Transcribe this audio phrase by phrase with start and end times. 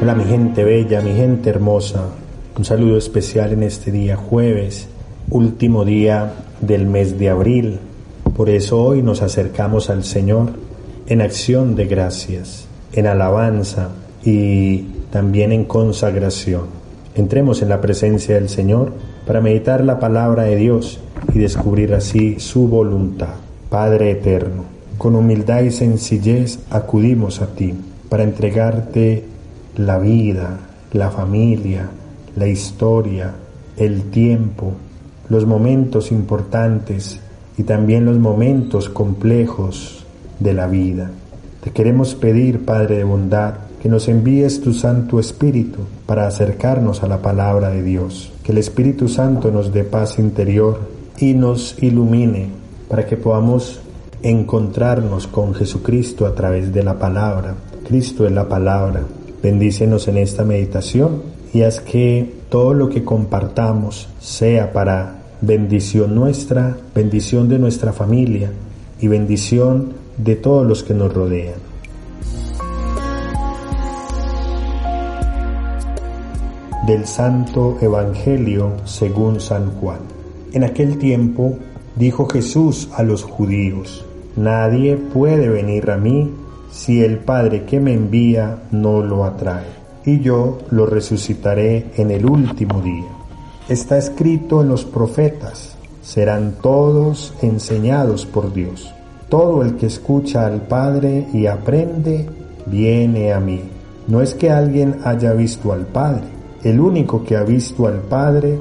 [0.00, 2.04] Hola mi gente bella, mi gente hermosa.
[2.56, 4.86] Un saludo especial en este día jueves,
[5.28, 7.80] último día del mes de abril.
[8.36, 10.50] Por eso hoy nos acercamos al Señor
[11.08, 13.88] en acción de gracias, en alabanza
[14.24, 16.66] y también en consagración.
[17.16, 18.92] Entremos en la presencia del Señor
[19.26, 21.00] para meditar la palabra de Dios
[21.34, 23.34] y descubrir así su voluntad.
[23.68, 24.62] Padre eterno,
[24.96, 27.74] con humildad y sencillez acudimos a ti
[28.08, 29.37] para entregarte
[29.78, 30.58] la vida,
[30.92, 31.88] la familia,
[32.36, 33.32] la historia,
[33.76, 34.72] el tiempo,
[35.28, 37.20] los momentos importantes
[37.56, 40.04] y también los momentos complejos
[40.40, 41.10] de la vida.
[41.62, 47.06] Te queremos pedir, Padre de bondad, que nos envíes tu Santo Espíritu para acercarnos a
[47.06, 50.80] la palabra de Dios, que el Espíritu Santo nos dé paz interior
[51.18, 52.48] y nos ilumine
[52.88, 53.80] para que podamos
[54.22, 57.54] encontrarnos con Jesucristo a través de la palabra.
[57.86, 59.02] Cristo es la palabra,
[59.42, 61.22] Bendícenos en esta meditación
[61.54, 68.50] y haz que todo lo que compartamos sea para bendición nuestra, bendición de nuestra familia
[69.00, 71.60] y bendición de todos los que nos rodean.
[76.86, 80.00] Del Santo Evangelio según San Juan.
[80.52, 81.58] En aquel tiempo
[81.94, 84.04] dijo Jesús a los judíos,
[84.36, 86.32] Nadie puede venir a mí
[86.70, 89.66] si el Padre que me envía no lo atrae,
[90.04, 93.08] y yo lo resucitaré en el último día.
[93.68, 98.92] Está escrito en los profetas, serán todos enseñados por Dios.
[99.28, 102.26] Todo el que escucha al Padre y aprende,
[102.66, 103.60] viene a mí.
[104.06, 106.24] No es que alguien haya visto al Padre,
[106.64, 108.58] el único que ha visto al Padre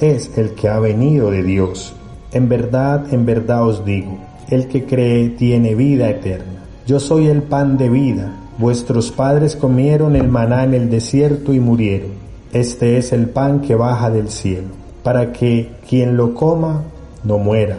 [0.00, 1.94] es el que ha venido de Dios.
[2.32, 6.59] En verdad, en verdad os digo, el que cree tiene vida eterna.
[6.90, 8.32] Yo soy el pan de vida.
[8.58, 12.10] Vuestros padres comieron el maná en el desierto y murieron.
[12.52, 14.70] Este es el pan que baja del cielo,
[15.04, 16.82] para que quien lo coma
[17.22, 17.76] no muera.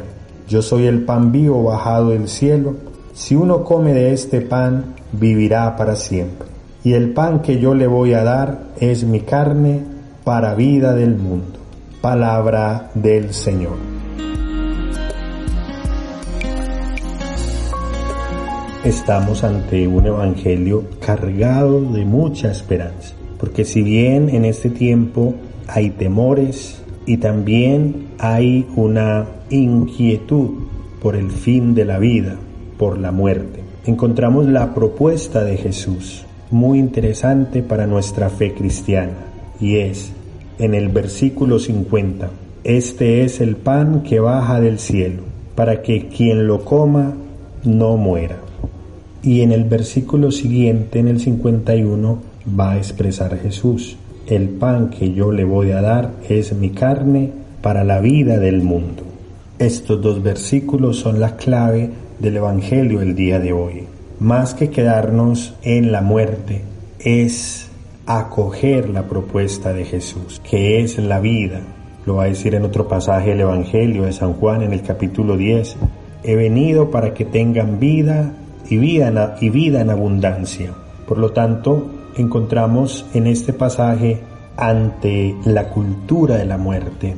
[0.47, 2.75] Yo soy el pan vivo bajado del cielo.
[3.13, 6.47] Si uno come de este pan, vivirá para siempre.
[6.85, 9.83] Y el pan que yo le voy a dar es mi carne
[10.23, 11.59] para vida del mundo.
[11.99, 13.90] Palabra del Señor.
[18.83, 25.35] Estamos ante un evangelio cargado de mucha esperanza, porque si bien en este tiempo
[25.67, 30.49] hay temores y también hay una inquietud
[31.01, 32.37] por el fin de la vida,
[32.77, 39.13] por la muerte, encontramos la propuesta de Jesús, muy interesante para nuestra fe cristiana,
[39.59, 40.11] y es
[40.57, 42.31] en el versículo 50,
[42.63, 45.21] este es el pan que baja del cielo,
[45.53, 47.13] para que quien lo coma
[47.63, 48.50] no muera.
[49.23, 52.19] Y en el versículo siguiente, en el 51,
[52.59, 57.31] va a expresar Jesús, el pan que yo le voy a dar es mi carne
[57.61, 59.03] para la vida del mundo.
[59.59, 63.83] Estos dos versículos son la clave del Evangelio el día de hoy.
[64.19, 66.63] Más que quedarnos en la muerte,
[66.99, 67.67] es
[68.05, 71.61] acoger la propuesta de Jesús, que es la vida.
[72.05, 75.37] Lo va a decir en otro pasaje del Evangelio de San Juan en el capítulo
[75.37, 75.75] 10.
[76.23, 78.33] He venido para que tengan vida
[78.69, 80.73] y vida, y vida en abundancia.
[81.07, 84.21] Por lo tanto, encontramos en este pasaje
[84.57, 87.15] ante la cultura de la muerte,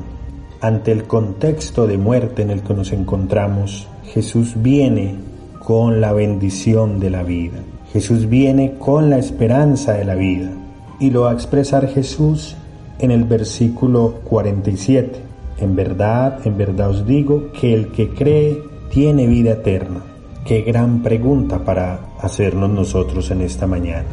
[0.63, 5.15] ante el contexto de muerte en el que nos encontramos, Jesús viene
[5.59, 7.59] con la bendición de la vida.
[7.91, 10.51] Jesús viene con la esperanza de la vida.
[10.99, 12.55] Y lo va a expresar Jesús
[12.99, 15.19] en el versículo 47.
[15.57, 18.57] En verdad, en verdad os digo que el que cree
[18.89, 20.01] tiene vida eterna.
[20.45, 24.09] Qué gran pregunta para hacernos nosotros en esta mañana.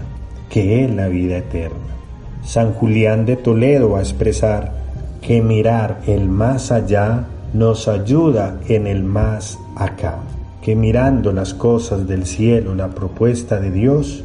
[0.48, 1.96] ¿Qué es la vida eterna?
[2.44, 4.72] San Julián de Toledo va a expresar
[5.20, 10.20] que mirar el más allá nos ayuda en el más acá,
[10.62, 14.22] que mirando las cosas del cielo, la propuesta de Dios,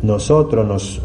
[0.00, 1.02] nosotros nos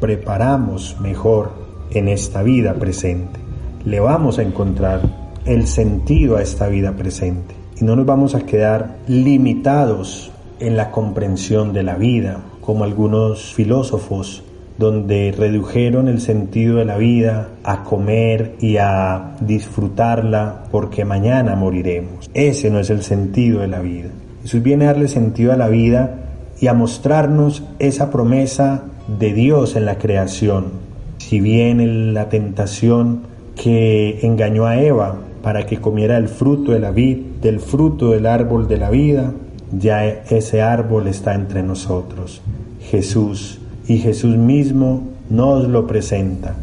[0.00, 1.52] preparamos mejor
[1.92, 3.38] en esta vida presente.
[3.84, 5.00] Le vamos a encontrar
[5.44, 10.30] el sentido a esta vida presente y no nos vamos a quedar limitados
[10.60, 14.42] en la comprensión de la vida, como algunos filósofos
[14.78, 22.30] donde redujeron el sentido de la vida a comer y a disfrutarla porque mañana moriremos.
[22.34, 24.10] Ese no es el sentido de la vida.
[24.42, 26.18] Jesús viene a darle sentido a la vida
[26.60, 28.84] y a mostrarnos esa promesa
[29.18, 30.86] de Dios en la creación.
[31.18, 33.22] Si bien la tentación
[33.54, 35.16] que engañó a Eva
[35.46, 39.32] para que comiera el fruto de la vid, del fruto del árbol de la vida,
[39.70, 42.42] ya ese árbol está entre nosotros.
[42.80, 46.56] Jesús y Jesús mismo nos lo presenta.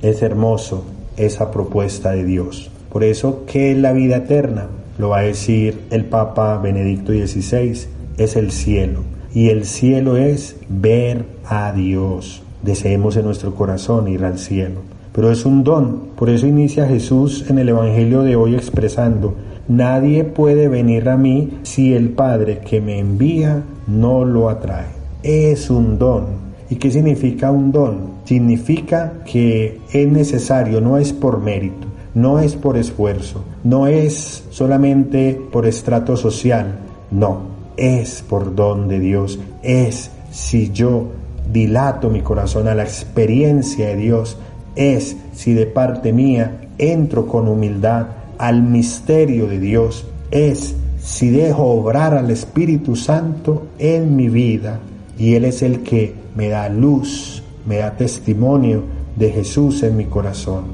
[0.00, 0.86] Es hermoso
[1.18, 2.70] esa propuesta de Dios.
[2.90, 4.68] Por eso, ¿qué es la vida eterna?
[4.96, 7.78] Lo va a decir el Papa Benedicto XVI,
[8.16, 9.00] es el cielo.
[9.34, 12.42] Y el cielo es ver a Dios.
[12.62, 14.80] Deseemos en nuestro corazón ir al cielo.
[15.14, 16.08] Pero es un don.
[16.16, 19.34] Por eso inicia Jesús en el Evangelio de hoy expresando,
[19.68, 24.88] nadie puede venir a mí si el Padre que me envía no lo atrae.
[25.22, 26.44] Es un don.
[26.68, 28.14] ¿Y qué significa un don?
[28.24, 35.40] Significa que es necesario, no es por mérito, no es por esfuerzo, no es solamente
[35.52, 36.78] por estrato social,
[37.10, 37.40] no,
[37.76, 41.06] es por don de Dios, es si yo
[41.52, 44.38] dilato mi corazón a la experiencia de Dios,
[44.76, 48.06] es si de parte mía entro con humildad
[48.38, 54.80] al misterio de Dios, es si dejo obrar al Espíritu Santo en mi vida
[55.18, 58.82] y Él es el que me da luz, me da testimonio
[59.16, 60.64] de Jesús en mi corazón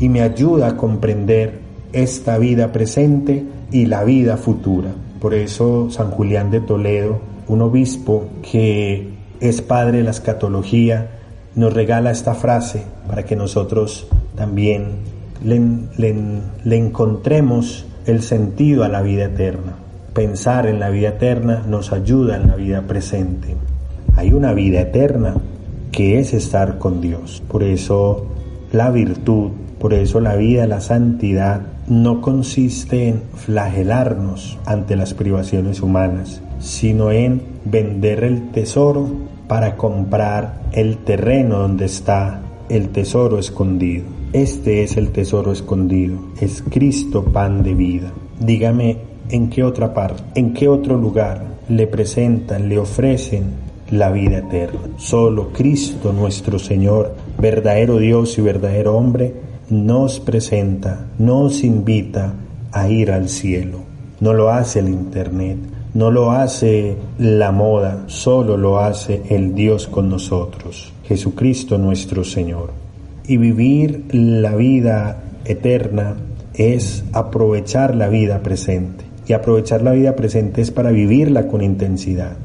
[0.00, 1.60] y me ayuda a comprender
[1.92, 4.90] esta vida presente y la vida futura.
[5.20, 9.08] Por eso San Julián de Toledo, un obispo que
[9.40, 11.10] es padre de la escatología,
[11.56, 14.06] nos regala esta frase para que nosotros
[14.36, 14.98] también
[15.42, 19.76] le, encontremos el sentido a la vida eterna.
[20.12, 23.56] Pensar en la vida eterna nos ayuda en la vida presente
[24.16, 25.34] hay una vida eterna
[25.90, 27.42] que es estar con Dios.
[27.48, 28.26] Por eso
[28.72, 35.82] la virtud, por eso la vida, la santidad, no consiste en flagelarnos ante las privaciones
[35.82, 39.08] humanas, sino en vender el tesoro
[39.48, 44.04] para comprar el terreno donde está el tesoro escondido.
[44.32, 48.12] Este es el tesoro escondido, es Cristo pan de vida.
[48.40, 48.98] Dígame
[49.30, 53.44] en qué otra parte, en qué otro lugar le presentan, le ofrecen
[53.90, 54.80] la vida eterna.
[54.96, 59.34] Solo Cristo nuestro Señor, verdadero Dios y verdadero hombre,
[59.70, 62.34] nos presenta, nos invita
[62.72, 63.78] a ir al cielo.
[64.20, 65.58] No lo hace el Internet,
[65.94, 72.72] no lo hace la moda, solo lo hace el Dios con nosotros, Jesucristo nuestro Señor.
[73.26, 76.16] Y vivir la vida eterna
[76.52, 79.04] es aprovechar la vida presente.
[79.26, 82.36] Y aprovechar la vida presente es para vivirla con intensidad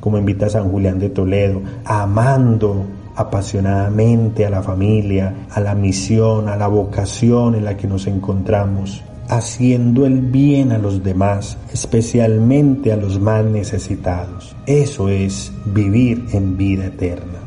[0.00, 2.86] como invita San Julián de Toledo, amando
[3.16, 9.02] apasionadamente a la familia, a la misión, a la vocación en la que nos encontramos,
[9.28, 14.56] haciendo el bien a los demás, especialmente a los más necesitados.
[14.66, 17.38] Eso es vivir en vida eterna.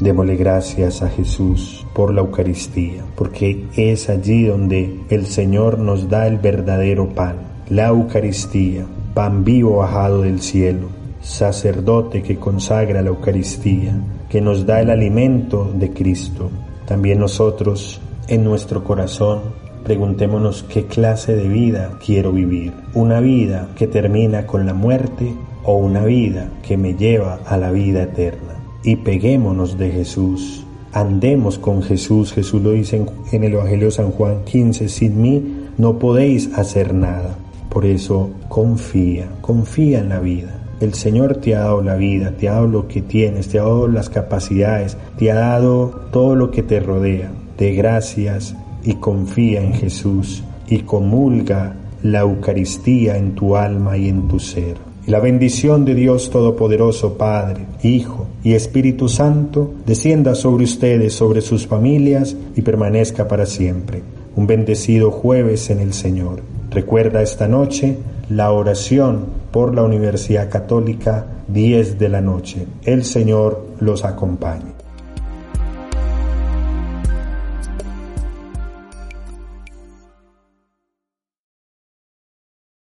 [0.00, 6.26] Démosle gracias a Jesús por la Eucaristía, porque es allí donde el Señor nos da
[6.26, 7.36] el verdadero pan,
[7.68, 13.94] la Eucaristía, pan vivo bajado del cielo sacerdote que consagra la Eucaristía,
[14.28, 16.50] que nos da el alimento de Cristo.
[16.86, 19.40] También nosotros, en nuestro corazón,
[19.88, 22.74] preguntémonos qué clase de vida quiero vivir.
[22.92, 27.72] Una vida que termina con la muerte o una vida que me lleva a la
[27.72, 28.56] vida eterna.
[28.84, 30.66] Y peguémonos de Jesús.
[30.92, 32.34] Andemos con Jesús.
[32.34, 33.02] Jesús lo dice
[33.32, 34.90] en, el Evangelio de San Juan 15.
[34.90, 37.38] Sin mí no podéis hacer nada.
[37.70, 42.48] Por eso confía, confía en la vida el Señor te ha dado la vida, te
[42.48, 46.52] ha dado lo que tienes, te ha dado las capacidades, te ha dado todo lo
[46.52, 47.32] que te rodea.
[47.56, 48.54] De gracias
[48.88, 54.76] y confía en Jesús y comulga la Eucaristía en tu alma y en tu ser.
[55.06, 61.42] Y la bendición de Dios Todopoderoso, Padre, Hijo y Espíritu Santo, descienda sobre ustedes, sobre
[61.42, 64.02] sus familias y permanezca para siempre.
[64.36, 66.40] Un bendecido jueves en el Señor.
[66.70, 67.98] Recuerda esta noche
[68.30, 72.66] la oración por la Universidad Católica 10 de la noche.
[72.84, 74.77] El Señor los acompañe.